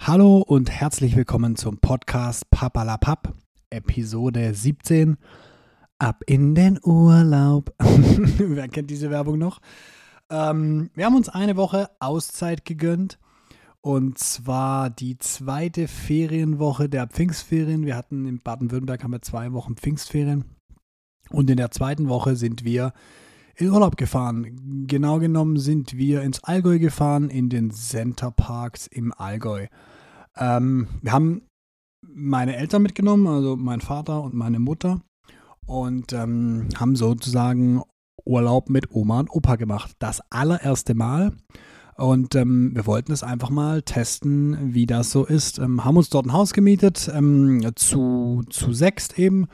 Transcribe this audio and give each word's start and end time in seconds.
Hallo 0.00 0.38
und 0.38 0.70
herzlich 0.70 1.16
willkommen 1.16 1.56
zum 1.56 1.78
Podcast 1.78 2.48
Papalapap, 2.50 3.34
Episode 3.70 4.54
17. 4.54 5.16
Ab 5.98 6.22
in 6.26 6.54
den 6.54 6.78
Urlaub. 6.84 7.74
Wer 7.80 8.68
kennt 8.68 8.90
diese 8.90 9.10
Werbung 9.10 9.38
noch? 9.38 9.60
Ähm, 10.30 10.90
wir 10.94 11.06
haben 11.06 11.16
uns 11.16 11.28
eine 11.28 11.56
Woche 11.56 11.90
Auszeit 11.98 12.64
gegönnt. 12.64 13.18
Und 13.80 14.18
zwar 14.18 14.90
die 14.90 15.18
zweite 15.18 15.88
Ferienwoche 15.88 16.88
der 16.88 17.08
Pfingstferien. 17.08 17.84
Wir 17.86 17.96
hatten 17.96 18.26
in 18.26 18.38
Baden-Württemberg 18.38 19.02
haben 19.02 19.12
wir 19.12 19.22
zwei 19.22 19.52
Wochen 19.52 19.76
Pfingstferien. 19.76 20.44
Und 21.30 21.50
in 21.50 21.56
der 21.56 21.70
zweiten 21.70 22.08
Woche 22.08 22.36
sind 22.36 22.64
wir 22.64 22.92
in 23.56 23.70
Urlaub 23.70 23.96
gefahren. 23.96 24.86
Genau 24.86 25.18
genommen 25.18 25.58
sind 25.58 25.96
wir 25.96 26.22
ins 26.22 26.44
Allgäu 26.44 26.78
gefahren, 26.78 27.30
in 27.30 27.48
den 27.48 27.70
Center 27.70 28.30
Parks 28.30 28.86
im 28.86 29.12
Allgäu. 29.16 29.66
Ähm, 30.36 30.88
wir 31.02 31.12
haben 31.12 31.42
meine 32.02 32.56
Eltern 32.56 32.82
mitgenommen, 32.82 33.26
also 33.26 33.56
mein 33.56 33.80
Vater 33.80 34.22
und 34.22 34.34
meine 34.34 34.58
Mutter, 34.58 35.00
und 35.64 36.12
ähm, 36.12 36.68
haben 36.76 36.96
sozusagen 36.96 37.82
Urlaub 38.24 38.68
mit 38.68 38.90
Oma 38.90 39.20
und 39.20 39.30
Opa 39.30 39.56
gemacht. 39.56 39.92
Das 39.98 40.20
allererste 40.30 40.94
Mal. 40.94 41.32
Und 41.96 42.34
ähm, 42.34 42.72
wir 42.74 42.86
wollten 42.86 43.12
es 43.12 43.22
einfach 43.22 43.48
mal 43.48 43.80
testen, 43.80 44.74
wie 44.74 44.84
das 44.84 45.10
so 45.10 45.24
ist. 45.24 45.58
Ähm, 45.58 45.84
haben 45.84 45.96
uns 45.96 46.10
dort 46.10 46.26
ein 46.26 46.32
Haus 46.32 46.52
gemietet, 46.52 47.10
ähm, 47.12 47.70
zu, 47.74 48.42
zu 48.50 48.74
sechst 48.74 49.18
eben. 49.18 49.46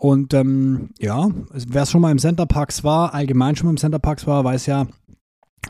Und 0.00 0.32
ähm, 0.32 0.88
ja, 0.98 1.28
wer 1.52 1.84
schon 1.84 2.00
mal 2.00 2.10
im 2.10 2.18
Center 2.18 2.46
Parks 2.46 2.82
war, 2.82 3.12
allgemein 3.12 3.54
schon 3.54 3.66
mal 3.66 3.72
im 3.72 3.76
Center 3.76 3.98
Parks 3.98 4.26
war, 4.26 4.42
weiß 4.42 4.64
ja, 4.64 4.86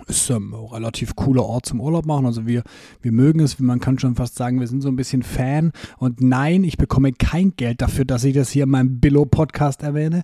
ist 0.06 0.30
ähm, 0.30 0.54
ein 0.54 0.66
relativ 0.66 1.16
cooler 1.16 1.44
Ort 1.44 1.66
zum 1.66 1.80
Urlaub 1.80 2.06
machen. 2.06 2.26
Also 2.26 2.46
wir, 2.46 2.62
wir 3.02 3.10
mögen 3.10 3.40
es, 3.40 3.58
man 3.58 3.80
kann 3.80 3.98
schon 3.98 4.14
fast 4.14 4.36
sagen, 4.36 4.60
wir 4.60 4.68
sind 4.68 4.82
so 4.82 4.88
ein 4.88 4.94
bisschen 4.94 5.24
Fan. 5.24 5.72
Und 5.98 6.20
nein, 6.20 6.62
ich 6.62 6.76
bekomme 6.76 7.12
kein 7.12 7.56
Geld 7.56 7.82
dafür, 7.82 8.04
dass 8.04 8.22
ich 8.22 8.32
das 8.32 8.50
hier 8.50 8.62
in 8.62 8.70
meinem 8.70 9.00
Billo-Podcast 9.00 9.82
erwähne. 9.82 10.22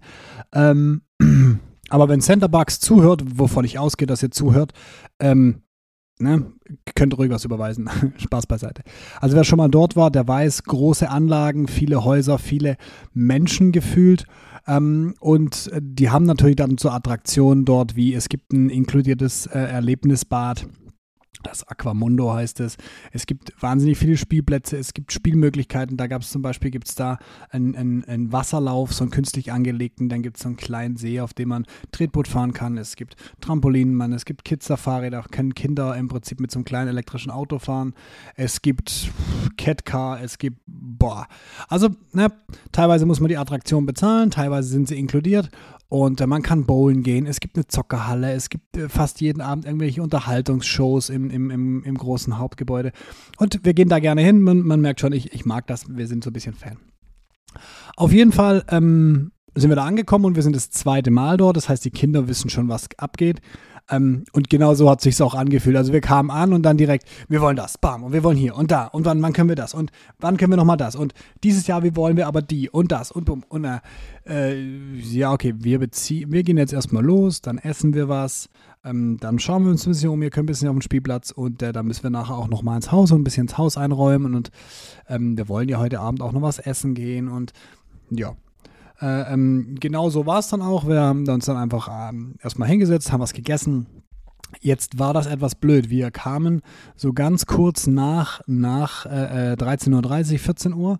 Ähm, 0.52 1.02
aber 1.88 2.08
wenn 2.08 2.20
Centerbugs 2.20 2.78
zuhört, 2.78 3.24
wovon 3.34 3.64
ich 3.64 3.80
ausgehe, 3.80 4.06
dass 4.06 4.22
ihr 4.22 4.30
zuhört, 4.30 4.72
ähm, 5.18 5.62
ne, 6.18 6.52
könnt 6.94 7.16
ruhig 7.18 7.30
was 7.30 7.44
überweisen. 7.44 7.88
Spaß 8.16 8.46
beiseite. 8.46 8.82
Also 9.20 9.36
wer 9.36 9.44
schon 9.44 9.58
mal 9.58 9.68
dort 9.68 9.96
war, 9.96 10.10
der 10.10 10.26
weiß, 10.26 10.64
große 10.64 11.08
Anlagen, 11.08 11.68
viele 11.68 12.04
Häuser, 12.04 12.38
viele 12.38 12.76
Menschen 13.12 13.72
gefühlt. 13.72 14.24
Ähm, 14.66 15.14
und 15.20 15.70
die 15.78 16.10
haben 16.10 16.24
natürlich 16.24 16.56
dann 16.56 16.78
so 16.78 16.90
Attraktionen 16.90 17.64
dort, 17.64 17.96
wie 17.96 18.14
es 18.14 18.28
gibt 18.28 18.52
ein 18.52 18.68
inkludiertes 18.68 19.46
äh, 19.46 19.58
Erlebnisbad 19.58 20.66
das 21.46 21.66
Aquamundo 21.66 22.32
heißt 22.32 22.60
es. 22.60 22.76
Es 23.12 23.26
gibt 23.26 23.52
wahnsinnig 23.60 23.98
viele 23.98 24.16
Spielplätze, 24.16 24.76
es 24.76 24.94
gibt 24.94 25.12
Spielmöglichkeiten. 25.12 25.96
Da 25.96 26.06
gab 26.06 26.22
es 26.22 26.30
zum 26.30 26.42
Beispiel 26.42 26.70
gibt's 26.70 26.94
da 26.94 27.18
einen, 27.50 27.76
einen, 27.76 28.04
einen, 28.04 28.32
Wasserlauf, 28.32 28.92
so 28.92 29.04
einen 29.04 29.10
künstlich 29.10 29.52
angelegten. 29.52 30.08
Dann 30.08 30.22
gibt 30.22 30.36
es 30.36 30.42
so 30.42 30.48
einen 30.48 30.56
kleinen 30.56 30.96
See, 30.96 31.20
auf 31.20 31.34
dem 31.34 31.50
man 31.50 31.66
Tretboot 31.92 32.28
fahren 32.28 32.52
kann. 32.52 32.76
Es 32.76 32.96
gibt 32.96 33.16
Trampolinen, 33.40 33.94
man, 33.94 34.12
es 34.12 34.24
gibt 34.24 34.44
Kids-Safari, 34.44 35.10
da 35.10 35.22
können 35.22 35.54
Kinder 35.54 35.96
im 35.96 36.08
Prinzip 36.08 36.40
mit 36.40 36.50
so 36.50 36.58
einem 36.58 36.64
kleinen 36.64 36.88
elektrischen 36.88 37.30
Auto 37.30 37.58
fahren. 37.58 37.94
Es 38.34 38.62
gibt 38.62 39.10
Catcar, 39.56 40.20
es 40.22 40.38
gibt, 40.38 40.58
boah. 41.06 41.28
Also, 41.68 41.90
ne, 42.12 42.32
teilweise 42.72 43.06
muss 43.06 43.20
man 43.20 43.28
die 43.28 43.36
Attraktion 43.36 43.86
bezahlen, 43.86 44.30
teilweise 44.30 44.68
sind 44.68 44.88
sie 44.88 44.98
inkludiert. 44.98 45.50
Und 45.88 46.20
äh, 46.20 46.26
man 46.26 46.42
kann 46.42 46.66
bowlen 46.66 47.04
gehen, 47.04 47.26
es 47.26 47.38
gibt 47.38 47.56
eine 47.56 47.68
Zockerhalle, 47.68 48.32
es 48.32 48.50
gibt 48.50 48.76
äh, 48.76 48.88
fast 48.88 49.20
jeden 49.20 49.40
Abend 49.40 49.66
irgendwelche 49.66 50.02
Unterhaltungsshows 50.02 51.10
im, 51.10 51.30
im, 51.30 51.50
im, 51.50 51.84
im, 51.84 51.96
großen 51.96 52.38
Hauptgebäude. 52.38 52.90
Und 53.38 53.64
wir 53.64 53.72
gehen 53.72 53.88
da 53.88 54.00
gerne 54.00 54.22
hin. 54.22 54.40
Man, 54.40 54.62
man, 54.62 54.80
merkt 54.80 55.00
schon, 55.00 55.12
ich, 55.12 55.32
ich 55.32 55.46
mag 55.46 55.68
das, 55.68 55.84
wir 55.88 56.08
sind 56.08 56.24
so 56.24 56.30
ein 56.30 56.32
bisschen 56.32 56.54
Fan. 56.54 56.78
Auf 57.94 58.12
jeden 58.12 58.32
Fall 58.32 58.64
ähm, 58.68 59.30
sind 59.54 59.70
wir 59.70 59.76
da 59.76 59.84
angekommen 59.84 60.24
und 60.24 60.34
wir 60.34 60.42
sind 60.42 60.56
das 60.56 60.70
zweite 60.70 61.12
Mal 61.12 61.36
dort. 61.36 61.56
Das 61.56 61.68
heißt, 61.68 61.84
die 61.84 61.92
Kinder 61.92 62.26
wissen 62.26 62.50
schon, 62.50 62.68
was 62.68 62.88
abgeht. 62.96 63.40
Ähm, 63.88 64.24
und 64.32 64.50
genau 64.50 64.74
so 64.74 64.90
hat 64.90 65.00
sich 65.00 65.20
auch 65.22 65.34
angefühlt. 65.34 65.76
Also 65.76 65.92
wir 65.92 66.00
kamen 66.00 66.30
an 66.30 66.52
und 66.52 66.62
dann 66.62 66.76
direkt, 66.76 67.06
wir 67.28 67.40
wollen 67.40 67.56
das, 67.56 67.78
bam, 67.78 68.02
und 68.02 68.12
wir 68.12 68.24
wollen 68.24 68.36
hier 68.36 68.56
und 68.56 68.70
da. 68.70 68.86
Und 68.86 69.04
wann, 69.04 69.22
wann 69.22 69.32
können 69.32 69.48
wir 69.48 69.56
das? 69.56 69.74
Und 69.74 69.92
wann 70.18 70.36
können 70.36 70.52
wir 70.52 70.56
nochmal 70.56 70.76
das? 70.76 70.96
Und 70.96 71.14
dieses 71.44 71.66
Jahr, 71.66 71.82
wie 71.84 71.94
wollen 71.94 72.16
wir 72.16 72.26
aber 72.26 72.42
die 72.42 72.68
und 72.68 72.90
das? 72.90 73.12
Und 73.12 73.24
bumm. 73.24 73.44
Und 73.48 73.64
äh, 73.64 73.78
äh, 74.26 74.54
ja, 74.98 75.32
okay, 75.32 75.54
wir 75.58 75.78
beziehen, 75.78 76.32
wir 76.32 76.42
gehen 76.42 76.56
jetzt 76.56 76.72
erstmal 76.72 77.04
los, 77.04 77.42
dann 77.42 77.58
essen 77.58 77.94
wir 77.94 78.08
was, 78.08 78.48
ähm, 78.84 79.18
dann 79.20 79.38
schauen 79.38 79.64
wir 79.64 79.70
uns 79.70 79.86
ein 79.86 79.90
bisschen 79.90 80.10
um, 80.10 80.22
ihr 80.22 80.30
könnt 80.30 80.44
ein 80.44 80.46
bisschen 80.46 80.68
auf 80.68 80.74
den 80.74 80.82
Spielplatz 80.82 81.30
und 81.30 81.62
äh, 81.62 81.72
dann 81.72 81.86
müssen 81.86 82.02
wir 82.02 82.10
nachher 82.10 82.36
auch 82.36 82.48
nochmal 82.48 82.76
ins 82.76 82.90
Haus 82.90 83.12
und 83.12 83.20
ein 83.20 83.24
bisschen 83.24 83.44
ins 83.44 83.58
Haus 83.58 83.76
einräumen. 83.76 84.34
Und 84.34 84.50
ähm, 85.08 85.36
wir 85.36 85.48
wollen 85.48 85.68
ja 85.68 85.78
heute 85.78 86.00
Abend 86.00 86.22
auch 86.22 86.32
noch 86.32 86.42
was 86.42 86.58
essen 86.58 86.94
gehen 86.94 87.28
und 87.28 87.52
ja, 88.10 88.36
äh, 89.00 89.32
ähm, 89.32 89.76
genau 89.78 90.10
so 90.10 90.26
war 90.26 90.38
es 90.38 90.48
dann 90.48 90.62
auch. 90.62 90.86
Wir 90.86 91.00
haben 91.00 91.28
uns 91.28 91.46
dann 91.46 91.56
einfach 91.56 91.88
ähm, 92.10 92.36
erstmal 92.42 92.68
hingesetzt, 92.68 93.12
haben 93.12 93.20
was 93.20 93.32
gegessen. 93.32 93.86
Jetzt 94.60 94.98
war 94.98 95.12
das 95.12 95.26
etwas 95.26 95.54
blöd. 95.54 95.90
Wir 95.90 96.10
kamen 96.10 96.62
so 96.94 97.12
ganz 97.12 97.46
kurz 97.46 97.86
nach, 97.86 98.40
nach 98.46 99.04
äh, 99.06 99.56
13.30 99.58 100.32
Uhr, 100.32 100.38
14 100.38 100.72
Uhr. 100.72 100.98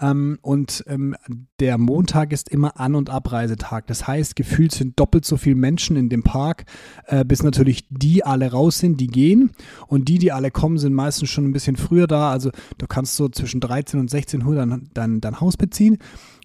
Ähm, 0.00 0.38
und 0.42 0.84
ähm, 0.88 1.14
der 1.60 1.78
Montag 1.78 2.32
ist 2.32 2.48
immer 2.48 2.80
An- 2.80 2.94
und 2.94 3.10
Abreisetag. 3.10 3.86
Das 3.86 4.06
heißt, 4.06 4.34
gefühlt 4.34 4.72
sind 4.72 4.98
doppelt 4.98 5.24
so 5.24 5.36
viele 5.36 5.56
Menschen 5.56 5.96
in 5.96 6.08
dem 6.08 6.22
Park, 6.22 6.64
äh, 7.06 7.24
bis 7.24 7.42
natürlich 7.42 7.86
die 7.90 8.24
alle 8.24 8.50
raus 8.50 8.78
sind, 8.78 9.00
die 9.00 9.06
gehen. 9.06 9.52
Und 9.86 10.08
die, 10.08 10.18
die 10.18 10.32
alle 10.32 10.50
kommen, 10.50 10.78
sind 10.78 10.94
meistens 10.94 11.30
schon 11.30 11.44
ein 11.44 11.52
bisschen 11.52 11.76
früher 11.76 12.06
da. 12.06 12.30
Also 12.30 12.50
du 12.78 12.86
kannst 12.86 13.16
so 13.16 13.28
zwischen 13.28 13.60
13 13.60 14.00
und 14.00 14.10
16 14.10 14.44
Uhr 14.44 14.56
dann, 14.56 14.88
dann 14.94 15.20
dein 15.20 15.40
Haus 15.40 15.56
beziehen 15.56 15.98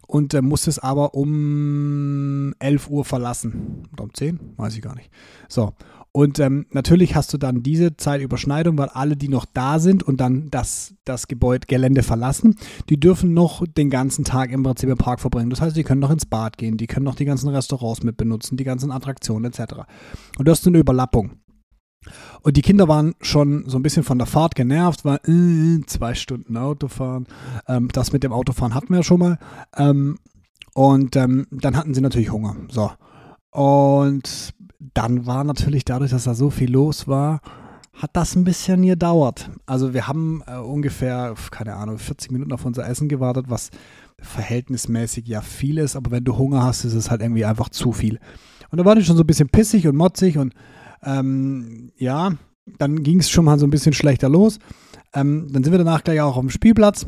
und 0.09 0.33
äh, 0.33 0.41
musste 0.41 0.71
es 0.71 0.79
aber 0.79 1.13
um 1.13 2.53
11 2.57 2.89
Uhr 2.89 3.05
verlassen. 3.05 3.83
Oder 3.93 4.05
um 4.05 4.13
10? 4.13 4.39
Weiß 4.57 4.75
ich 4.75 4.81
gar 4.81 4.95
nicht. 4.95 5.11
So. 5.47 5.73
Und 6.11 6.39
ähm, 6.39 6.65
natürlich 6.71 7.15
hast 7.15 7.31
du 7.31 7.37
dann 7.37 7.61
diese 7.61 7.95
Zeitüberschneidung, 7.95 8.75
weil 8.79 8.89
alle, 8.89 9.15
die 9.15 9.29
noch 9.29 9.45
da 9.45 9.77
sind 9.77 10.01
und 10.01 10.19
dann 10.19 10.49
das, 10.49 10.95
das 11.05 11.27
Gebäude, 11.27 11.67
Gelände 11.67 12.01
verlassen, 12.01 12.55
die 12.89 12.99
dürfen 12.99 13.35
noch 13.35 13.63
den 13.67 13.91
ganzen 13.91 14.25
Tag 14.25 14.49
im 14.49 14.63
Prinzip 14.63 14.89
im 14.89 14.97
Park 14.97 15.19
verbringen. 15.19 15.51
Das 15.51 15.61
heißt, 15.61 15.77
die 15.77 15.83
können 15.83 16.01
noch 16.01 16.09
ins 16.09 16.25
Bad 16.25 16.57
gehen, 16.57 16.77
die 16.77 16.87
können 16.87 17.05
noch 17.05 17.13
die 17.13 17.25
ganzen 17.25 17.49
Restaurants 17.49 18.01
mit 18.01 18.17
benutzen, 18.17 18.57
die 18.57 18.63
ganzen 18.63 18.91
Attraktionen 18.91 19.51
etc. 19.51 19.73
Und 20.39 20.47
du 20.47 20.51
hast 20.51 20.65
eine 20.65 20.79
Überlappung. 20.79 21.33
Und 22.41 22.55
die 22.57 22.61
Kinder 22.61 22.87
waren 22.87 23.15
schon 23.21 23.67
so 23.67 23.77
ein 23.77 23.83
bisschen 23.83 24.03
von 24.03 24.17
der 24.17 24.27
Fahrt 24.27 24.55
genervt, 24.55 25.03
weil 25.03 25.19
äh, 25.25 25.85
zwei 25.85 26.15
Stunden 26.15 26.57
Autofahren. 26.57 27.27
Ähm, 27.67 27.89
das 27.91 28.13
mit 28.13 28.23
dem 28.23 28.31
Autofahren 28.31 28.73
hatten 28.73 28.89
wir 28.89 28.97
ja 28.97 29.03
schon 29.03 29.19
mal. 29.19 29.39
Ähm, 29.75 30.17
und 30.73 31.15
ähm, 31.15 31.47
dann 31.51 31.75
hatten 31.75 31.93
sie 31.93 32.01
natürlich 32.01 32.31
Hunger. 32.31 32.55
So. 32.69 32.91
Und 33.51 34.53
dann 34.93 35.25
war 35.25 35.43
natürlich 35.43 35.83
dadurch, 35.83 36.11
dass 36.11 36.23
da 36.23 36.33
so 36.33 36.49
viel 36.49 36.71
los 36.71 37.07
war, 37.07 37.41
hat 37.93 38.11
das 38.13 38.35
ein 38.35 38.45
bisschen 38.45 38.83
gedauert. 38.83 39.49
Also 39.65 39.93
wir 39.93 40.07
haben 40.07 40.41
äh, 40.47 40.55
ungefähr, 40.55 41.33
keine 41.51 41.75
Ahnung, 41.75 41.97
40 41.97 42.31
Minuten 42.31 42.53
auf 42.53 42.63
unser 42.63 42.87
Essen 42.87 43.09
gewartet, 43.09 43.47
was 43.49 43.71
verhältnismäßig 44.21 45.27
ja 45.27 45.41
viel 45.41 45.77
ist, 45.77 45.95
aber 45.95 46.11
wenn 46.11 46.23
du 46.23 46.37
Hunger 46.37 46.63
hast, 46.63 46.85
ist 46.85 46.93
es 46.93 47.11
halt 47.11 47.21
irgendwie 47.21 47.45
einfach 47.45 47.69
zu 47.69 47.91
viel. 47.91 48.19
Und 48.71 48.77
da 48.77 48.85
war 48.85 48.95
ich 48.95 49.05
schon 49.05 49.17
so 49.17 49.23
ein 49.23 49.27
bisschen 49.27 49.49
pissig 49.49 49.87
und 49.87 49.95
motzig 49.97 50.37
und 50.37 50.53
ähm, 51.03 51.91
ja, 51.97 52.33
dann 52.77 53.03
ging 53.03 53.19
es 53.19 53.29
schon 53.29 53.45
mal 53.45 53.59
so 53.59 53.65
ein 53.65 53.71
bisschen 53.71 53.93
schlechter 53.93 54.29
los. 54.29 54.59
Ähm, 55.13 55.47
dann 55.51 55.63
sind 55.63 55.71
wir 55.71 55.79
danach 55.79 56.03
gleich 56.03 56.21
auch 56.21 56.35
auf 56.35 56.41
dem 56.41 56.49
Spielplatz. 56.49 57.07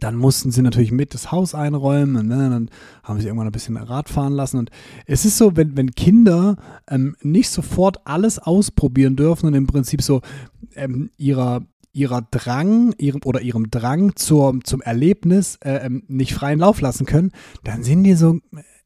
Dann 0.00 0.16
mussten 0.16 0.50
sie 0.50 0.62
natürlich 0.62 0.90
mit 0.90 1.12
das 1.12 1.32
Haus 1.32 1.54
einräumen 1.54 2.16
und 2.16 2.28
ne, 2.28 2.48
dann 2.48 2.70
haben 3.02 3.20
sie 3.20 3.26
irgendwann 3.26 3.48
ein 3.48 3.52
bisschen 3.52 3.76
Rad 3.76 4.08
fahren 4.08 4.32
lassen. 4.32 4.58
Und 4.58 4.70
es 5.06 5.26
ist 5.26 5.36
so, 5.36 5.56
wenn, 5.56 5.76
wenn 5.76 5.90
Kinder 5.90 6.56
ähm, 6.88 7.14
nicht 7.20 7.50
sofort 7.50 7.98
alles 8.06 8.38
ausprobieren 8.38 9.16
dürfen 9.16 9.46
und 9.46 9.54
im 9.54 9.66
Prinzip 9.66 10.00
so 10.00 10.22
ähm, 10.74 11.10
ihrer, 11.18 11.60
ihrer 11.92 12.22
Drang 12.30 12.94
ihrem, 12.96 13.20
oder 13.24 13.42
ihrem 13.42 13.70
Drang 13.70 14.16
zur, 14.16 14.58
zum 14.64 14.80
Erlebnis 14.80 15.58
äh, 15.62 15.84
ähm, 15.84 16.04
nicht 16.08 16.32
freien 16.32 16.58
Lauf 16.58 16.80
lassen 16.80 17.04
können, 17.04 17.30
dann 17.62 17.82
sind 17.82 18.04
die 18.04 18.14
so 18.14 18.38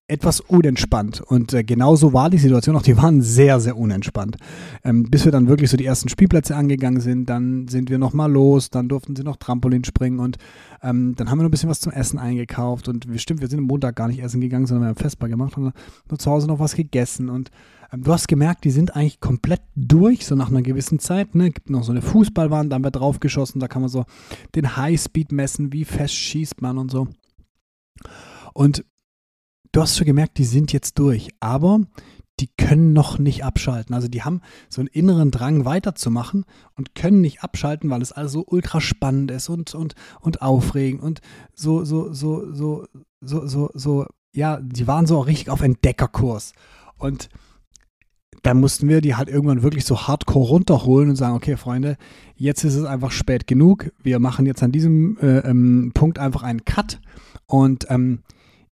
etwas 0.08 0.41
unentspannt. 0.41 1.20
Und 1.20 1.53
äh, 1.53 1.64
genauso 1.64 2.12
war 2.12 2.31
die 2.31 2.38
Situation 2.38 2.76
auch. 2.76 2.82
Die 2.82 2.97
waren 2.97 3.23
sehr, 3.23 3.58
sehr 3.58 3.76
unentspannt. 3.76 4.37
Ähm, 4.85 5.05
bis 5.11 5.25
wir 5.25 5.32
dann 5.32 5.49
wirklich 5.49 5.69
so 5.69 5.76
die 5.76 5.85
ersten 5.85 6.08
Spielplätze 6.08 6.55
angegangen 6.55 7.00
sind, 7.00 7.29
dann 7.29 7.67
sind 7.67 7.91
wir 7.91 7.99
nochmal 7.99 8.31
los, 8.31 8.70
dann 8.70 8.88
durften 8.88 9.17
sie 9.17 9.25
noch 9.25 9.37
Trampolin 9.37 9.85
springen 9.85 10.20
und 10.20 10.37
ähm, 10.82 11.14
dann 11.17 11.29
haben 11.29 11.38
wir 11.38 11.43
noch 11.43 11.49
ein 11.49 11.50
bisschen 11.50 11.69
was 11.69 11.81
zum 11.81 11.93
Essen 11.93 12.19
eingekauft. 12.19 12.88
Und 12.88 13.11
wir, 13.11 13.19
stimmt, 13.19 13.41
wir 13.41 13.49
sind 13.49 13.58
am 13.58 13.64
Montag 13.64 13.97
gar 13.97 14.06
nicht 14.06 14.23
essen 14.23 14.41
gegangen, 14.41 14.67
sondern 14.67 14.85
wir 14.85 14.88
haben 14.91 14.97
Festbar 14.97 15.29
gemacht 15.29 15.56
und 15.56 15.73
nur 16.08 16.19
zu 16.19 16.31
Hause 16.31 16.47
noch 16.47 16.61
was 16.61 16.76
gegessen. 16.76 17.29
Und 17.29 17.50
ähm, 17.93 18.05
du 18.05 18.12
hast 18.12 18.29
gemerkt, 18.29 18.64
die 18.64 18.70
sind 18.70 18.94
eigentlich 18.94 19.19
komplett 19.19 19.62
durch, 19.75 20.25
so 20.25 20.37
nach 20.37 20.50
einer 20.50 20.62
gewissen 20.62 21.00
Zeit. 21.00 21.35
Ne? 21.35 21.50
Gibt 21.50 21.69
noch 21.69 21.82
so 21.82 21.91
eine 21.91 22.03
Fußballwand, 22.03 22.70
da 22.70 22.75
haben 22.75 22.85
wir 22.85 22.93
draufgeschossen, 22.93 23.61
da 23.61 23.67
kann 23.67 23.82
man 23.82 23.88
so 23.88 24.05
den 24.55 24.76
Highspeed 24.76 25.32
messen, 25.32 25.73
wie 25.73 25.85
fest 25.85 26.14
schießt 26.14 26.62
man 26.62 26.79
und 26.79 26.93
so. 26.93 27.08
Und 28.55 28.85
du 29.76 29.82
hast 29.82 29.99
schon 29.99 30.06
gemerkt, 30.06 30.38
die 30.38 30.44
sind 30.44 30.73
jetzt 30.73 30.99
durch. 30.99 31.28
Aber 31.38 31.81
die 32.40 32.49
können 32.56 32.94
noch 32.94 33.19
nicht 33.19 33.44
abschalten. 33.44 33.94
Also 33.94 34.08
die 34.08 34.23
haben 34.23 34.40
so 34.70 34.81
einen 34.81 34.88
inneren 34.88 35.31
Drang 35.31 35.64
weiterzumachen 35.67 36.44
und 36.75 36.94
können 36.94 37.20
nicht 37.20 37.43
abschalten, 37.43 37.90
weil 37.90 38.00
es 38.00 38.12
alles 38.12 38.32
so 38.32 38.44
ultra 38.46 38.81
spannend 38.81 39.31
ist 39.31 39.49
und, 39.50 39.75
und, 39.75 39.94
und 40.20 40.43
aufregend 40.43 41.02
und 41.02 41.20
so, 41.55 41.84
so, 41.84 42.12
so, 42.12 42.52
so, 42.52 42.87
so, 43.20 43.46
so, 43.46 43.70
so, 43.75 44.06
ja, 44.34 44.61
die 44.62 44.87
waren 44.87 45.06
so 45.06 45.20
richtig 45.20 45.50
auf 45.50 45.61
Entdeckerkurs. 45.61 46.52
Und 46.96 47.29
da 48.43 48.55
mussten 48.55 48.88
wir 48.88 49.00
die 49.02 49.14
halt 49.14 49.29
irgendwann 49.29 49.62
wirklich 49.62 49.84
so 49.84 50.06
hardcore 50.06 50.49
runterholen 50.49 51.11
und 51.11 51.17
sagen, 51.17 51.37
okay, 51.37 51.56
Freunde, 51.56 51.96
jetzt 52.34 52.64
ist 52.64 52.76
es 52.76 52.84
einfach 52.84 53.11
spät 53.11 53.46
genug. 53.46 53.90
Wir 54.02 54.20
machen 54.20 54.46
jetzt 54.46 54.62
an 54.62 54.72
diesem 54.72 55.19
äh, 55.19 55.38
ähm, 55.38 55.93
Punkt 55.94 56.19
einfach 56.19 56.43
einen 56.43 56.64
Cut 56.64 57.00
und 57.46 57.87
ähm, 57.90 58.22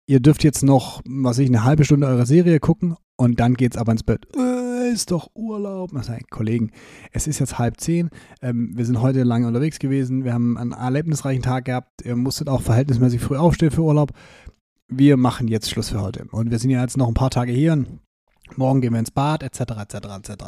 ihr 0.08 0.20
dürft 0.20 0.44
jetzt 0.44 0.64
noch, 0.64 1.02
was 1.06 1.40
ich, 1.40 1.50
eine 1.50 1.64
halbe 1.64 1.86
Stunde 1.86 2.08
eure 2.08 2.26
Serie 2.26 2.60
gucken 2.60 2.96
und 3.18 3.40
dann 3.40 3.56
geht's 3.56 3.78
aber 3.78 3.92
ins 3.92 4.04
Bett. 4.04 4.28
Äh, 4.36 4.92
ist 4.92 5.12
doch 5.12 5.30
Urlaub. 5.36 5.92
Was 5.94 6.08
sagen, 6.08 6.26
Kollegen, 6.30 6.72
es 7.12 7.28
ist 7.28 7.40
jetzt 7.40 7.60
halb 7.60 7.80
zehn. 7.80 8.10
Ähm, 8.42 8.72
wir 8.76 8.86
sind 8.86 9.02
heute 9.02 9.24
lange 9.24 9.48
unterwegs 9.48 9.80
gewesen. 9.80 10.24
Wir 10.24 10.34
haben 10.34 10.58
einen 10.58 10.72
erlebnisreichen 10.72 11.44
Tag 11.44 11.66
gehabt. 11.66 12.04
Ihr 12.04 12.16
musstet 12.16 12.50
auch 12.50 12.62
verhältnismäßig 12.62 13.22
früh 13.22 13.38
aufstehen 13.38 13.72
für 13.72 13.84
Urlaub. 13.84 14.12
Wir 14.88 15.18
machen 15.18 15.48
jetzt 15.48 15.70
Schluss 15.70 15.90
für 15.90 16.02
heute. 16.02 16.26
Und 16.32 16.52
wir 16.52 16.60
sind 16.60 16.72
ja 16.72 16.82
jetzt 16.82 16.98
noch 16.98 17.08
ein 17.08 17.14
paar 17.14 17.30
Tage 17.30 17.52
hier 17.52 17.86
morgen 18.58 18.82
gehen 18.82 18.94
wir 18.94 19.00
ins 19.00 19.12
Bad, 19.12 19.44
etc., 19.44 19.62
etc., 19.82 19.96
etc. 20.18 20.44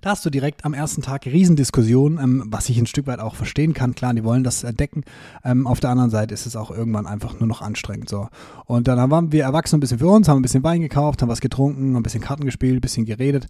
Da 0.00 0.10
hast 0.10 0.24
du 0.24 0.30
direkt 0.30 0.64
am 0.64 0.74
ersten 0.74 1.02
Tag 1.02 1.26
Riesendiskussionen, 1.26 2.18
ähm, 2.18 2.44
was 2.46 2.68
ich 2.68 2.78
ein 2.78 2.86
Stück 2.86 3.06
weit 3.06 3.20
auch 3.20 3.34
verstehen 3.34 3.74
kann. 3.74 3.94
Klar, 3.94 4.14
die 4.14 4.24
wollen 4.24 4.44
das 4.44 4.64
entdecken. 4.64 5.04
Ähm, 5.44 5.66
auf 5.66 5.80
der 5.80 5.90
anderen 5.90 6.10
Seite 6.10 6.34
ist 6.34 6.46
es 6.46 6.56
auch 6.56 6.70
irgendwann 6.70 7.06
einfach 7.06 7.38
nur 7.38 7.48
noch 7.48 7.62
anstrengend. 7.62 8.08
So. 8.08 8.28
Und 8.66 8.88
dann 8.88 9.10
waren 9.10 9.32
wir 9.32 9.44
Erwachsene 9.44 9.78
ein 9.78 9.80
bisschen 9.80 9.98
für 9.98 10.08
uns, 10.08 10.28
haben 10.28 10.38
ein 10.38 10.42
bisschen 10.42 10.64
Wein 10.64 10.80
gekauft, 10.80 11.22
haben 11.22 11.28
was 11.28 11.40
getrunken, 11.40 11.96
ein 11.96 12.02
bisschen 12.02 12.20
Karten 12.22 12.44
gespielt, 12.44 12.78
ein 12.78 12.80
bisschen 12.80 13.04
geredet. 13.06 13.48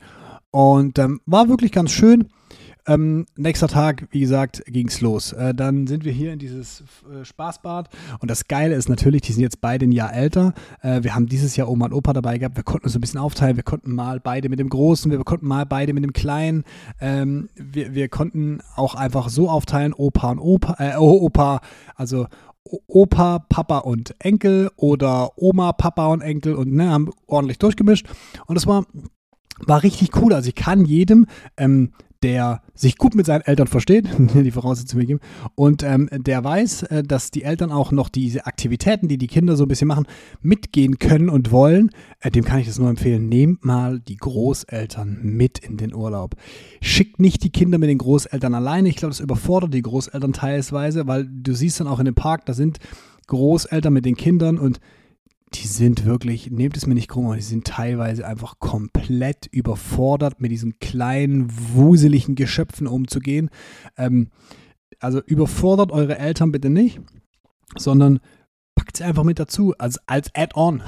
Und 0.51 0.99
ähm, 0.99 1.21
war 1.27 1.49
wirklich 1.49 1.73
ganz 1.73 1.91
schön. 1.91 2.29
Ähm, 2.87 3.25
nächster 3.37 3.69
Tag, 3.69 4.09
wie 4.11 4.21
gesagt, 4.21 4.63
ging 4.67 4.89
es 4.89 5.01
los. 5.01 5.33
Äh, 5.33 5.55
dann 5.55 5.87
sind 5.87 6.05
wir 6.05 6.13
hier 6.13 6.33
in 6.33 6.39
dieses 6.39 6.83
äh, 7.11 7.25
Spaßbad 7.25 7.89
und 8.21 8.31
das 8.31 8.47
Geile 8.47 8.75
ist 8.75 8.91
natürlich, 8.91 9.23
die 9.23 9.33
sind 9.33 9.43
jetzt 9.43 9.63
beide 9.63 9.87
ein 9.87 9.93
Jahr 9.93 10.13
älter. 10.13 10.53
Äh, 10.83 11.03
wir 11.03 11.15
haben 11.15 11.27
dieses 11.27 11.57
Jahr 11.57 11.71
Oma 11.71 11.87
und 11.87 11.95
Opa 11.95 12.13
dabei 12.13 12.37
gehabt. 12.37 12.57
Wir 12.57 12.63
konnten 12.63 12.85
uns 12.85 12.95
ein 12.95 13.01
bisschen 13.01 13.21
aufteilen. 13.21 13.57
Wir 13.57 13.63
konnten 13.63 13.95
mal 13.95 14.21
beide 14.21 14.51
mit 14.51 14.59
dem 14.59 14.69
Großen, 14.69 15.11
wir 15.11 15.19
konnten 15.25 15.47
mal 15.47 15.65
beide 15.65 15.95
mit 15.95 16.05
dem 16.05 16.13
Kleinen. 16.13 16.65
Ähm, 17.01 17.49
wir, 17.55 17.95
wir 17.95 18.09
konnten 18.09 18.61
auch 18.77 18.95
einfach 18.95 19.31
so 19.31 19.49
aufteilen, 19.49 19.95
Opa 19.95 20.33
und 20.33 20.39
Opa, 20.39 20.77
äh, 20.79 20.97
Opa, 20.97 21.61
also 21.95 22.27
Opa, 22.87 23.39
Papa 23.39 23.79
und 23.79 24.15
Enkel 24.19 24.71
oder 24.77 25.33
Oma, 25.37 25.73
Papa 25.73 26.09
und 26.09 26.21
Enkel 26.21 26.55
und 26.55 26.73
ne, 26.73 26.91
haben 26.91 27.11
ordentlich 27.27 27.59
durchgemischt. 27.59 28.07
Und 28.47 28.57
das 28.57 28.67
war 28.67 28.85
war 29.61 29.83
richtig 29.83 30.17
cool. 30.17 30.35
Also 30.35 30.49
ich 30.49 30.55
kann 30.55 30.85
jedem 30.85 31.27
ähm, 31.57 31.93
der 32.25 32.63
sich 32.75 32.97
gut 32.97 33.15
mit 33.15 33.27
seinen 33.27 33.43
Eltern 33.43 33.67
versteht, 33.67 34.09
die 34.35 34.51
Voraussetzungen 34.51 35.07
geben, 35.07 35.21
und 35.55 35.83
ähm, 35.83 36.09
der 36.11 36.43
weiß, 36.43 36.85
äh, 36.85 37.03
dass 37.03 37.31
die 37.31 37.43
Eltern 37.43 37.71
auch 37.71 37.93
noch 37.93 38.09
diese 38.09 38.47
Aktivitäten, 38.47 39.09
die 39.09 39.19
die 39.19 39.27
Kinder 39.27 39.57
so 39.57 39.67
ein 39.67 39.69
bisschen 39.69 39.89
machen, 39.89 40.07
mitgehen 40.41 40.99
können 40.99 41.29
und 41.29 41.53
wollen, 41.53 41.91
äh, 42.21 42.31
dem 42.31 42.45
kann 42.45 42.61
ich 42.61 42.67
das 42.67 42.79
nur 42.79 42.89
empfehlen. 42.89 43.29
Nehmt 43.29 43.67
mal 43.67 44.01
die 44.01 44.17
Großeltern 44.17 45.19
mit 45.23 45.59
in 45.59 45.77
den 45.77 45.95
Urlaub. 45.95 46.35
Schickt 46.81 47.21
nicht 47.21 47.45
die 47.45 47.51
Kinder 47.51 47.77
mit 47.77 47.91
den 47.91 47.99
Großeltern 47.99 48.55
alleine. 48.55 48.89
Ich 48.89 48.97
glaube, 48.97 49.11
das 49.11 49.21
überfordert 49.21 49.75
die 49.75 49.83
Großeltern 49.83 50.33
teilweise, 50.33 51.07
weil 51.07 51.27
du 51.27 51.53
siehst 51.53 51.79
dann 51.81 51.89
auch 51.89 51.99
in 51.99 52.07
dem 52.07 52.15
Park, 52.15 52.47
da 52.47 52.55
sind 52.55 52.79
Großeltern 53.27 53.93
mit 53.93 54.07
den 54.07 54.17
Kindern 54.17 54.57
und 54.59 54.81
die 55.55 55.67
sind 55.67 56.05
wirklich, 56.05 56.51
nehmt 56.51 56.77
es 56.77 56.87
mir 56.87 56.95
nicht 56.95 57.09
krumm, 57.09 57.27
aber 57.27 57.37
die 57.37 57.43
sind 57.43 57.67
teilweise 57.67 58.27
einfach 58.27 58.59
komplett 58.59 59.47
überfordert, 59.47 60.41
mit 60.41 60.51
diesen 60.51 60.79
kleinen, 60.79 61.49
wuseligen 61.75 62.35
Geschöpfen 62.35 62.87
umzugehen. 62.87 63.51
Ähm, 63.97 64.31
also 65.01 65.21
überfordert 65.23 65.93
eure 65.93 66.19
Eltern 66.19 66.51
bitte 66.51 66.71
nicht, 66.71 67.01
sondern 67.77 68.21
packt 68.75 68.97
sie 68.97 69.05
einfach 69.05 69.25
mit 69.25 69.39
dazu, 69.39 69.75
als, 69.79 69.99
als 70.07 70.35
Add-on. 70.35 70.83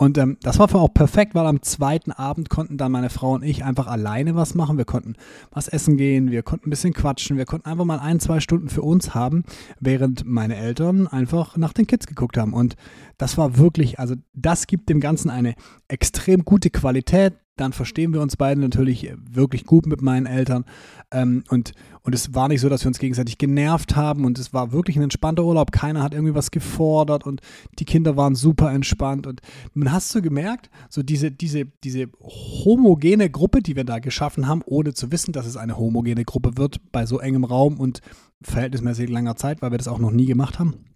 Und 0.00 0.16
ähm, 0.16 0.38
das 0.40 0.58
war 0.58 0.66
für 0.66 0.78
auch 0.78 0.94
perfekt, 0.94 1.34
weil 1.34 1.44
am 1.44 1.60
zweiten 1.60 2.10
Abend 2.10 2.48
konnten 2.48 2.78
dann 2.78 2.90
meine 2.90 3.10
Frau 3.10 3.34
und 3.34 3.42
ich 3.42 3.64
einfach 3.64 3.86
alleine 3.86 4.34
was 4.34 4.54
machen. 4.54 4.78
Wir 4.78 4.86
konnten 4.86 5.14
was 5.50 5.68
essen 5.68 5.98
gehen, 5.98 6.30
wir 6.30 6.42
konnten 6.42 6.68
ein 6.68 6.70
bisschen 6.70 6.94
quatschen, 6.94 7.36
wir 7.36 7.44
konnten 7.44 7.68
einfach 7.68 7.84
mal 7.84 7.98
ein, 7.98 8.18
zwei 8.18 8.40
Stunden 8.40 8.70
für 8.70 8.80
uns 8.80 9.14
haben, 9.14 9.44
während 9.78 10.24
meine 10.24 10.56
Eltern 10.56 11.06
einfach 11.06 11.58
nach 11.58 11.74
den 11.74 11.86
Kids 11.86 12.06
geguckt 12.06 12.38
haben. 12.38 12.54
Und 12.54 12.76
das 13.18 13.36
war 13.36 13.58
wirklich, 13.58 13.98
also 13.98 14.14
das 14.32 14.66
gibt 14.66 14.88
dem 14.88 15.00
Ganzen 15.00 15.28
eine 15.28 15.54
extrem 15.86 16.46
gute 16.46 16.70
Qualität 16.70 17.34
dann 17.60 17.72
verstehen 17.72 18.12
wir 18.12 18.20
uns 18.20 18.36
beide 18.36 18.60
natürlich 18.60 19.12
wirklich 19.30 19.64
gut 19.64 19.86
mit 19.86 20.02
meinen 20.02 20.26
Eltern. 20.26 20.64
Ähm, 21.12 21.44
und, 21.48 21.72
und 22.02 22.14
es 22.14 22.34
war 22.34 22.48
nicht 22.48 22.60
so, 22.60 22.68
dass 22.68 22.84
wir 22.84 22.88
uns 22.88 22.98
gegenseitig 22.98 23.38
genervt 23.38 23.96
haben 23.96 24.24
und 24.24 24.38
es 24.38 24.52
war 24.54 24.72
wirklich 24.72 24.96
ein 24.96 25.02
entspannter 25.02 25.44
Urlaub. 25.44 25.72
Keiner 25.72 26.02
hat 26.02 26.14
irgendwie 26.14 26.34
was 26.34 26.50
gefordert 26.50 27.26
und 27.26 27.40
die 27.78 27.84
Kinder 27.84 28.16
waren 28.16 28.34
super 28.34 28.72
entspannt. 28.72 29.26
Und 29.26 29.40
man 29.74 29.92
hast 29.92 30.10
so 30.10 30.22
gemerkt, 30.22 30.70
so 30.88 31.02
diese, 31.02 31.30
diese, 31.30 31.66
diese 31.66 32.06
homogene 32.22 33.28
Gruppe, 33.28 33.60
die 33.60 33.76
wir 33.76 33.84
da 33.84 33.98
geschaffen 33.98 34.48
haben, 34.48 34.62
ohne 34.64 34.94
zu 34.94 35.12
wissen, 35.12 35.32
dass 35.32 35.46
es 35.46 35.56
eine 35.56 35.76
homogene 35.76 36.24
Gruppe 36.24 36.56
wird, 36.56 36.80
bei 36.92 37.06
so 37.06 37.18
engem 37.18 37.44
Raum 37.44 37.78
und 37.78 38.00
verhältnismäßig 38.42 39.10
langer 39.10 39.36
Zeit, 39.36 39.60
weil 39.60 39.70
wir 39.70 39.78
das 39.78 39.88
auch 39.88 39.98
noch 39.98 40.12
nie 40.12 40.26
gemacht 40.26 40.58
haben 40.58 40.86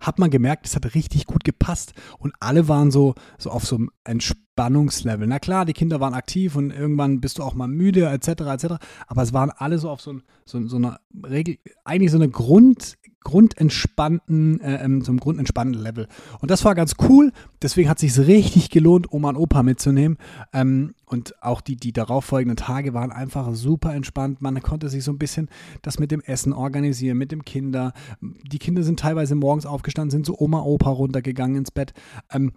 hat 0.00 0.18
man 0.18 0.30
gemerkt, 0.30 0.66
es 0.66 0.76
hat 0.76 0.94
richtig 0.94 1.26
gut 1.26 1.44
gepasst. 1.44 1.92
Und 2.18 2.34
alle 2.40 2.68
waren 2.68 2.90
so, 2.90 3.14
so 3.38 3.50
auf 3.50 3.66
so 3.66 3.76
einem 3.76 3.90
Entspannungslevel. 4.04 5.26
Na 5.26 5.38
klar, 5.38 5.64
die 5.64 5.72
Kinder 5.72 6.00
waren 6.00 6.14
aktiv 6.14 6.56
und 6.56 6.70
irgendwann 6.70 7.20
bist 7.20 7.38
du 7.38 7.42
auch 7.42 7.54
mal 7.54 7.68
müde, 7.68 8.06
etc., 8.08 8.28
etc. 8.28 8.74
Aber 9.06 9.22
es 9.22 9.32
waren 9.32 9.50
alle 9.50 9.78
so 9.78 9.90
auf 9.90 10.00
so, 10.00 10.20
so, 10.44 10.66
so 10.66 10.76
einer 10.76 11.00
Regel, 11.28 11.58
eigentlich 11.84 12.10
so 12.10 12.18
eine 12.18 12.28
Grund, 12.28 12.96
grundentspannten, 13.24 14.60
äh, 14.60 14.84
ähm, 14.84 15.00
so 15.02 15.10
einem 15.10 15.18
grundentspannten 15.18 15.82
Level. 15.82 16.06
Und 16.40 16.50
das 16.50 16.64
war 16.64 16.74
ganz 16.74 16.94
cool. 17.08 17.32
Deswegen 17.62 17.88
hat 17.88 18.00
es 18.02 18.14
sich 18.14 18.26
richtig 18.26 18.70
gelohnt, 18.70 19.12
Oma 19.12 19.30
und 19.30 19.36
Opa 19.36 19.62
mitzunehmen. 19.62 20.18
Ähm, 20.52 20.94
und 21.06 21.42
auch 21.42 21.60
die, 21.60 21.76
die 21.76 21.92
darauffolgenden 21.92 22.56
Tage 22.56 22.94
waren 22.94 23.10
einfach 23.10 23.54
super 23.54 23.94
entspannt. 23.94 24.40
Man 24.42 24.62
konnte 24.62 24.88
sich 24.88 25.04
so 25.04 25.12
ein 25.12 25.18
bisschen 25.18 25.48
das 25.82 25.98
mit 25.98 26.10
dem 26.10 26.20
Essen 26.20 26.52
organisieren, 26.52 27.18
mit 27.18 27.32
dem 27.32 27.44
Kinder. 27.44 27.92
Die 28.20 28.58
Kinder 28.58 28.82
sind 28.82 29.00
teilweise 29.00 29.34
morgens 29.34 29.66
aufgestanden, 29.66 30.10
sind 30.10 30.26
zu 30.26 30.40
Oma, 30.40 30.62
Opa 30.62 30.90
runtergegangen 30.90 31.56
ins 31.56 31.70
Bett. 31.70 31.94
Ähm, 32.30 32.52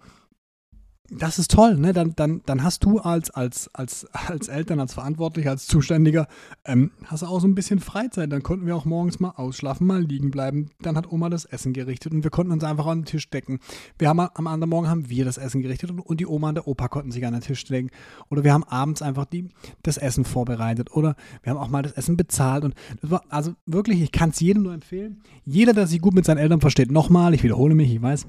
das 1.10 1.38
ist 1.38 1.50
toll, 1.50 1.76
ne? 1.78 1.94
Dann, 1.94 2.12
dann, 2.16 2.42
dann 2.44 2.62
hast 2.62 2.84
du 2.84 2.98
als, 2.98 3.30
als, 3.30 3.74
als, 3.74 4.06
als 4.12 4.48
Eltern, 4.48 4.78
als 4.78 4.92
Verantwortlicher, 4.92 5.50
als 5.50 5.66
Zuständiger, 5.66 6.28
ähm, 6.66 6.90
hast 7.04 7.22
du 7.22 7.26
auch 7.26 7.40
so 7.40 7.48
ein 7.48 7.54
bisschen 7.54 7.80
Freizeit. 7.80 8.30
Dann 8.30 8.42
konnten 8.42 8.66
wir 8.66 8.76
auch 8.76 8.84
morgens 8.84 9.18
mal 9.18 9.30
ausschlafen, 9.30 9.86
mal 9.86 10.02
liegen 10.02 10.30
bleiben. 10.30 10.68
Dann 10.82 10.96
hat 10.96 11.10
Oma 11.10 11.30
das 11.30 11.46
Essen 11.46 11.72
gerichtet 11.72 12.12
und 12.12 12.24
wir 12.24 12.30
konnten 12.30 12.52
uns 12.52 12.62
einfach 12.62 12.86
an 12.86 13.00
den 13.00 13.04
Tisch 13.06 13.30
decken. 13.30 13.58
Wir 13.98 14.08
haben 14.08 14.20
am 14.20 14.46
anderen 14.46 14.68
Morgen 14.68 14.88
haben 14.88 15.08
wir 15.08 15.24
das 15.24 15.38
Essen 15.38 15.62
gerichtet 15.62 15.90
und, 15.90 16.00
und 16.00 16.20
die 16.20 16.26
Oma 16.26 16.50
und 16.50 16.56
der 16.56 16.68
Opa 16.68 16.88
konnten 16.88 17.10
sich 17.10 17.24
an 17.24 17.32
den 17.32 17.42
Tisch 17.42 17.64
decken. 17.64 17.90
Oder 18.28 18.44
wir 18.44 18.52
haben 18.52 18.64
abends 18.64 19.00
einfach 19.00 19.24
die, 19.24 19.48
das 19.82 19.96
Essen 19.96 20.24
vorbereitet. 20.24 20.92
Oder 20.92 21.16
wir 21.42 21.50
haben 21.50 21.58
auch 21.58 21.68
mal 21.68 21.82
das 21.82 21.92
Essen 21.92 22.18
bezahlt. 22.18 22.64
Und 22.64 22.74
war, 23.00 23.22
also 23.30 23.54
wirklich, 23.64 24.02
ich 24.02 24.12
kann 24.12 24.30
es 24.30 24.40
jedem 24.40 24.64
nur 24.64 24.74
empfehlen. 24.74 25.22
Jeder, 25.44 25.72
der 25.72 25.86
sich 25.86 26.02
gut 26.02 26.14
mit 26.14 26.26
seinen 26.26 26.38
Eltern 26.38 26.60
versteht, 26.60 26.90
nochmal, 26.90 27.32
ich 27.32 27.42
wiederhole 27.42 27.74
mich, 27.74 27.94
ich 27.94 28.02
weiß, 28.02 28.26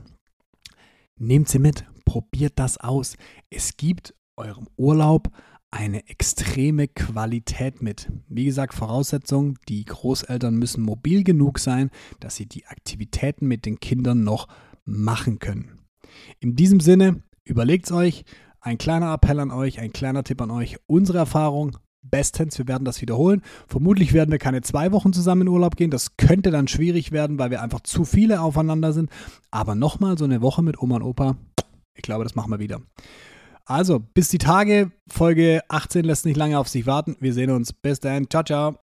nehmt 1.19 1.49
sie 1.49 1.59
mit 1.59 1.85
probiert 2.09 2.53
das 2.55 2.77
aus. 2.77 3.17
Es 3.51 3.77
gibt 3.77 4.15
eurem 4.35 4.67
Urlaub 4.77 5.29
eine 5.69 6.09
extreme 6.09 6.87
Qualität 6.87 7.83
mit. 7.83 8.11
Wie 8.27 8.45
gesagt, 8.45 8.73
Voraussetzung, 8.73 9.59
die 9.67 9.85
Großeltern 9.85 10.55
müssen 10.55 10.81
mobil 10.81 11.23
genug 11.23 11.59
sein, 11.59 11.91
dass 12.19 12.35
sie 12.35 12.47
die 12.47 12.65
Aktivitäten 12.65 13.47
mit 13.47 13.67
den 13.67 13.79
Kindern 13.79 14.23
noch 14.23 14.47
machen 14.85 15.37
können. 15.37 15.81
In 16.39 16.55
diesem 16.55 16.79
Sinne, 16.79 17.21
überlegt 17.43 17.85
es 17.85 17.91
euch, 17.91 18.25
ein 18.59 18.79
kleiner 18.79 19.13
Appell 19.13 19.39
an 19.39 19.51
euch, 19.51 19.79
ein 19.79 19.93
kleiner 19.93 20.23
Tipp 20.23 20.41
an 20.41 20.49
euch. 20.49 20.77
Unsere 20.87 21.19
Erfahrung, 21.19 21.77
bestens. 22.01 22.57
Wir 22.57 22.67
werden 22.67 22.85
das 22.85 23.01
wiederholen. 23.01 23.41
Vermutlich 23.67 24.13
werden 24.13 24.31
wir 24.31 24.39
keine 24.39 24.61
zwei 24.61 24.91
Wochen 24.91 25.13
zusammen 25.13 25.43
in 25.43 25.47
Urlaub 25.49 25.75
gehen. 25.75 25.91
Das 25.91 26.17
könnte 26.17 26.51
dann 26.51 26.67
schwierig 26.67 27.11
werden, 27.11 27.39
weil 27.39 27.51
wir 27.51 27.61
einfach 27.61 27.81
zu 27.81 28.05
viele 28.05 28.41
aufeinander 28.41 28.93
sind. 28.93 29.09
Aber 29.51 29.75
nochmal 29.75 30.17
so 30.17 30.25
eine 30.25 30.41
Woche 30.41 30.63
mit 30.63 30.81
Oma 30.81 30.97
und 30.97 31.03
Opa, 31.03 31.37
ich 31.93 32.01
glaube, 32.01 32.23
das 32.23 32.35
machen 32.35 32.51
wir 32.51 32.59
wieder. 32.59 32.81
Also, 33.65 33.99
bis 33.99 34.29
die 34.29 34.39
Tage. 34.39 34.91
Folge 35.07 35.61
18 35.67 36.03
lässt 36.03 36.25
nicht 36.25 36.37
lange 36.37 36.57
auf 36.57 36.67
sich 36.67 36.87
warten. 36.87 37.15
Wir 37.19 37.33
sehen 37.33 37.51
uns. 37.51 37.71
Bis 37.71 37.99
dann. 37.99 38.29
Ciao, 38.29 38.43
ciao. 38.43 38.79